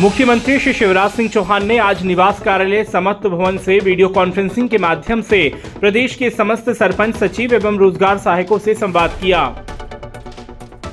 मुख्यमंत्री 0.00 0.58
श्री 0.58 0.72
शिवराज 0.72 1.10
सिंह 1.10 1.28
चौहान 1.28 1.66
ने 1.66 1.76
आज 1.78 2.02
निवास 2.04 2.38
कार्यालय 2.42 2.82
समत्व 2.84 3.28
भवन 3.28 3.56
से 3.58 3.78
वीडियो 3.78 4.08
कॉन्फ्रेंसिंग 4.08 4.68
के 4.68 4.78
माध्यम 4.78 5.22
से 5.22 5.40
प्रदेश 5.80 6.14
के 6.14 6.30
समस्त 6.30 6.70
सरपंच, 6.70 7.16
सचिव 7.16 7.54
एवं 7.54 7.78
रोज़गार 7.78 8.18
सहायकों 8.18 8.58
से 8.58 8.74
संवाद 8.74 9.18
किया। 9.20 9.40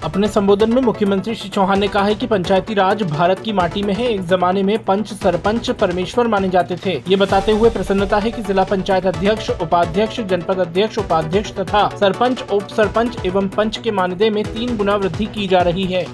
अपने 0.04 0.27
संबोधन 0.27 0.73
में 0.73 0.81
मुख्यमंत्री 0.81 1.35
श्री 1.35 1.49
चौहान 1.49 1.80
ने 1.80 1.88
कहा 1.88 2.04
है 2.04 2.16
कि 2.16 2.27
पंचायती 2.27 2.73
राज 2.73 3.04
भारत 3.04 3.39
की 3.39 3.54
माटी 3.54 3.84
में 3.84 3.93
है। 3.93 4.09
एक 4.09 4.25
जमाने 4.27 4.63
में 4.63 4.77
पंच 4.85 5.13
सरपंच 5.13 5.70
परमेश्वर 5.71 6.27
माने 6.27 6.49
जाते 6.49 6.76
थे। 6.85 7.02
ये 7.08 7.16
बताते 7.16 7.52
हुए 7.52 7.70
प्रसन्नता 7.70 8.17
है 8.17 8.31
कि 8.31 8.41
जिला 8.44 8.63
पंचायत 8.66 9.05
अध्यक्ष, 9.05 9.49
उपाध्यक्ष, 9.52 10.21
जनपद 10.21 10.59
अध्यक्ष, 10.59 10.98
उपाध्यक्ष 10.98 11.53
तथा 11.53 11.89
सरपंच, 11.99 12.44
उप 12.44 12.67
सरपंच 12.67 13.26
एवं 13.26 13.48
पंच 13.49 13.77
के 13.77 13.91
मानदेय 13.94 14.30
में 14.30 14.44
तीन 14.45 14.77
गुना 14.77 14.95
वृद्धि 14.95 15.26
की 15.26 15.48
जा 15.48 15.62
रही 15.62 15.85
है। 15.85 16.05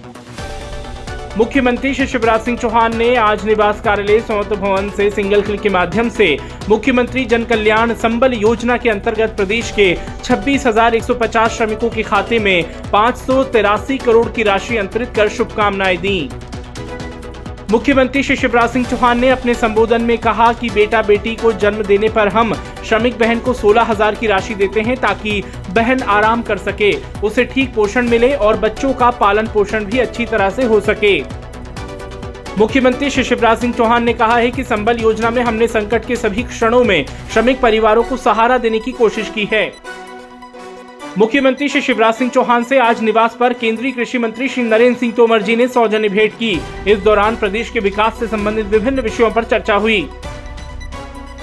मुख्यमंत्री 1.37 1.93
श्री 1.93 2.05
शिवराज 2.07 2.41
सिंह 2.41 2.57
चौहान 2.57 2.95
ने 2.97 3.15
आज 3.15 3.45
निवास 3.45 3.79
कार्यालय 3.81 4.19
समत्व 4.19 4.55
भवन 4.55 4.89
से 4.89 5.09
सिंगल 5.11 5.41
क्लिक 5.41 5.61
के 5.61 5.69
माध्यम 5.69 6.09
से 6.09 6.37
मुख्यमंत्री 6.69 7.23
जन 7.25 7.43
कल्याण 7.43 7.93
संबल 7.93 8.33
योजना 8.33 8.77
के 8.77 8.89
अंतर्गत 8.89 9.35
प्रदेश 9.37 9.71
के 9.79 9.93
26,150 10.23 11.47
श्रमिकों 11.47 11.89
के 11.89 12.03
खाते 12.03 12.39
में 12.39 12.63
पाँच 12.91 13.25
करोड़ 13.99 14.27
की 14.27 14.43
राशि 14.43 14.77
अंतरित 14.77 15.13
कर 15.15 15.29
शुभकामनाएँ 15.29 15.97
दी। 15.97 16.29
मुख्यमंत्री 17.73 18.21
श्री 18.23 18.35
शिवराज 18.35 18.69
सिंह 18.69 18.85
चौहान 18.85 19.19
ने 19.19 19.29
अपने 19.29 19.53
संबोधन 19.53 20.01
में 20.01 20.17
कहा 20.17 20.51
कि 20.53 20.69
बेटा 20.69 21.01
बेटी 21.01 21.33
को 21.35 21.51
जन्म 21.53 21.81
देने 21.83 22.09
पर 22.09 22.27
हम 22.27 22.53
श्रमिक 22.85 23.17
बहन 23.19 23.39
को 23.39 23.53
सोलह 23.53 23.83
हज़ार 23.83 24.15
की 24.15 24.27
राशि 24.27 24.55
देते 24.55 24.81
हैं 24.81 24.97
ताकि 24.97 25.41
बहन 25.69 26.01
आराम 26.07 26.41
कर 26.41 26.57
सके, 26.57 26.91
उसे 27.23 27.45
ठीक 27.45 27.73
पोषण 27.75 28.09
मिले 28.09 28.33
और 28.35 28.57
बच्चों 28.57 28.93
का 28.93 29.09
पालन 29.13 29.47
पोषण 29.53 29.85
भी 29.85 29.99
अच्छी 29.99 30.25
तरह 30.25 30.49
से 30.49 30.63
हो 30.63 30.79
सके। 30.81 31.17
मुख्यमंत्री 32.57 33.09
श्री 33.09 33.23
शिवराज 33.23 33.57
सिंह 33.57 33.73
चौहान 33.73 34.03
ने 34.03 34.13
कहा 34.13 34.37
है 34.37 34.51
कि 34.51 34.63
संबल 34.65 34.99
योजना 34.99 35.29
में 35.29 35.41
हमने 35.41 35.67
संकट 35.69 36.05
के 36.05 36.15
सभी 36.15 36.43
क्षणों 36.43 36.83
में 36.83 37.05
श्रमिक 37.33 37.61
परिवारों 37.61 38.03
को 38.03 38.17
सहारा 38.19 38.57
देने 38.57 38.79
की 38.79 38.91
कोशिश 38.93 39.31
की 39.35 39.49
है। 39.53 39.65
मुख्यमंत्री 41.17 41.67
श्री 41.69 41.79
शिवराज 41.81 42.13
सिंह 42.15 42.29
चौहान 42.31 42.63
से 42.63 42.77
आज 42.79 43.01
निवास 43.01 43.35
पर 43.39 43.53
केंद्रीय 43.53 43.91
कृषि 43.91 44.17
मंत्री 44.17 44.47
श्री 44.49 44.63
नरेंद्र 44.63 44.99
सिंह 44.99 45.11
तोमर 45.13 45.41
जी 45.41 45.55
ने 45.55 45.67
सौजन्य 45.67 46.09
भेंट 46.09 46.33
की। 46.33 46.51
इस 46.87 46.99
दौरान 46.99 47.35
प्रदेश 47.35 47.69
के 47.69 47.79
विकास 47.79 48.17
से 48.19 48.27
संबंधित 48.27 48.65
विभिन्न 48.65 49.01
विषयों 49.01 49.29
पर 49.31 49.43
चर्चा 49.43 49.75
हुई। 49.75 50.07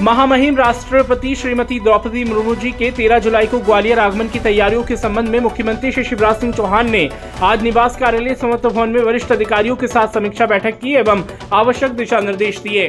महामहिम 0.02 0.56
राष्ट्रपति 0.56 1.34
श्रीमती 1.34 1.78
द्रौपदी 1.80 2.24
मुर्मू 2.24 2.54
जी 2.54 2.70
के 2.72 2.90
13 2.92 3.18
जुलाई 3.18 3.46
को 3.46 3.58
ग्वालियर 3.60 3.98
आगमन 3.98 4.28
की 4.28 4.38
तैयारियों 4.38 4.82
के 4.82 4.96
संबंध 4.96 5.28
में 5.28 5.38
मुख्यमंत्री 5.40 5.92
श्री 5.92 6.04
शिवराज 6.04 6.40
सिंह 6.40 6.52
चौहान 6.52 6.90
ने 6.90 7.08
आज 7.42 7.62
निवास 7.62 7.96
कार्यालय 7.96 8.34
समर्थ 8.34 8.66
भवन 8.66 8.88
में 8.88 9.00
वरिष्ठ 9.00 9.32
अधिकारियों 9.32 9.76
के 9.76 9.86
साथ 9.86 10.14
समीक्षा 10.14 10.46
बैठक 10.46 10.78
की 10.78 10.94
एवं 10.94 11.24
आवश्यक 11.52 11.92
दिशा 11.92 12.20
निर्देश 12.20 12.58
दिए। 12.58 12.88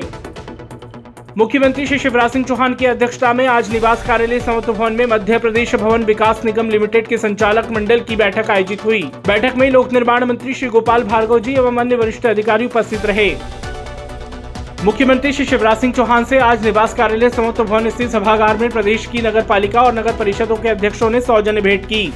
मुख्यमंत्री 1.38 1.86
श्री 1.88 1.98
शिवराज 2.00 2.32
सिंह 2.32 2.44
चौहान 2.46 2.74
की 2.74 2.86
अध्यक्षता 2.86 3.32
में 3.34 3.46
आज 3.48 3.70
निवास 3.72 4.06
कार्यालय 4.08 4.40
समत्व 4.40 4.74
भवन 4.74 4.94
में 4.94 5.06
मध्य 5.06 5.38
प्रदेश 5.40 5.76
भवन 5.76 6.04
विकास 6.04 6.42
निगम 6.46 6.70
लिमिटेड 6.70 7.08
के 7.08 7.18
संचालक 7.18 7.70
मंडल 7.72 8.00
की 8.00 8.16
बैठक 8.16 8.50
आयोजित 8.52 8.84
हुई। 8.86 9.02
बैठक 9.28 9.56
में 9.58 9.70
लोक 9.72 9.94
निर्माण 9.94 10.24
मंत्री 10.24 10.54
श्री 10.54 10.70
गोपाल 10.70 11.04
भार्गव 11.04 11.40
जी 11.40 11.54
एवं 11.54 11.78
अन्य 11.78 11.96
वरिष्ठ 11.96 12.26
अधिकारी 12.26 12.66
उपस्थित 12.66 13.06
रहे। 13.06 13.30
मुख्यमंत्री 14.86 15.34
श्री 15.34 15.46
शिवराज 15.46 15.78
सिंह 15.78 15.94
चौहान 15.94 16.26
से 16.26 16.40
आज 16.40 16.66
निवास 16.66 16.94
कार्यालय 16.94 17.30
समत्व 17.30 17.64
भवन 17.64 17.90
स्थित 17.90 18.10
सभागार 18.10 18.58
में 18.58 18.70
प्रदेश 18.70 19.06
की 19.06 19.22
नगर 19.22 19.44
पालिका 19.44 19.82
और 19.82 19.94
नगर 19.94 20.18
परिषदों 20.18 20.56
के 20.56 20.70
अध्यक्षों 20.70 21.10
ने 21.10 21.22
सौजन्य 21.22 21.62
भेंट 21.62 21.86
की। 21.86 22.12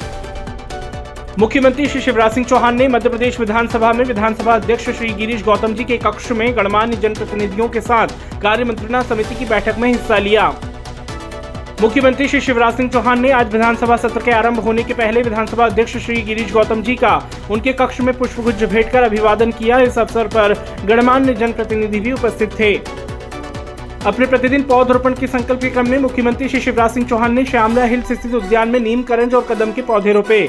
मुख्यमंत्री 1.40 1.86
श्री 1.86 2.00
शिवराज 2.02 2.34
सिंह 2.34 2.46
चौहान 2.46 2.76
ने 2.76 2.88
मध्य 2.88 3.10
प्रदेश 3.10 3.40
विधानसभा 3.40 3.92
में 3.94 4.04
विधानसभा 4.06 4.54
अध्यक्ष 4.56 4.90
श्री 4.90 5.08
गिरीश 5.14 5.44
गौतम 5.44 5.74
जी 5.76 5.84
के 5.84 5.98
कक्ष 5.98 6.32
में 6.32 6.56
गणमान्य 6.58 6.98
जनप्रतिनिधियों 6.98 7.68
के 7.70 7.82
साथ 7.82 8.08
कार्य 8.42 8.64
मंत्रणा 8.64 9.02
समिति 9.02 9.36
की 9.36 9.46
बैठक 9.46 9.78
में 9.80 9.88
हिस्सा 9.88 10.18
लिया। 10.18 10.48
मुख्यमंत्री 11.82 12.28
श्री 12.28 12.40
शिवराज 12.42 12.78
सिंह 12.78 12.90
चौहान 12.90 13.20
ने 13.22 13.32
आज 13.32 13.52
विधानसभा 13.54 13.98
सत्र 13.98 14.22
के 14.22 14.32
आरंभ 14.32 14.60
होने 14.60 14.84
के 14.84 14.94
पहले 14.94 15.22
विधानसभा 15.22 15.66
अध्यक्ष 15.66 15.98
श्री 15.98 16.22
गिरीश 16.22 16.54
गौतम 16.54 16.82
जी 16.82 16.96
का 16.96 17.16
उनके 17.52 17.74
कक्ष 17.74 18.00
में 18.02 18.18
पुष्पगुच्छ 18.18 18.64
भेंट 18.64 18.92
कर 18.92 19.04
अभिवादन 19.04 19.52
किया। 19.52 19.80
इस 19.80 19.98
अवसर 19.98 20.28
पर 20.28 20.54
गणमान्य 20.86 21.34
जनप्रतिनिधि 21.34 22.00
भी 22.00 22.12
उपस्थित 22.12 22.60
थे। 22.60 22.76
अपने 24.06 24.26
प्रतिदिन 24.26 24.64
पौधरोपण 24.64 25.14
के 25.14 25.28
संकल्प 25.28 25.62
के 25.62 25.70
क्रम 25.70 25.90
में 25.90 25.98
मुख्यमंत्री 26.00 26.48
श्री 26.50 26.60
शिवराज 26.62 26.92
सिंह 26.92 27.08
चौहान 27.08 27.34
ने 27.34 27.46
श्यामला 27.46 27.84
हिल्स 27.86 28.12
स्थित 28.12 28.34
उद्यान 28.34 28.70
में 28.70 28.80
नीम 28.80 29.04
करंज 29.04 29.34
और 29.34 29.46
कदम 29.50 29.72
के 29.72 29.82
पौधे 29.82 30.14
रोपे। 30.14 30.48